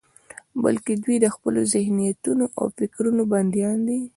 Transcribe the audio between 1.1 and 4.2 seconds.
د خپلو ذهنيتونو او فکرونو بندیان دي.